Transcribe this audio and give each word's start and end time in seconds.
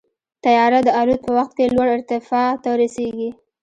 طیاره 0.43 0.79
د 0.83 0.89
الوت 1.01 1.21
په 1.25 1.31
وخت 1.37 1.53
کې 1.57 1.73
لوړ 1.75 1.87
ارتفاع 1.95 2.47
ته 2.63 2.69
رسېږي. 2.81 3.29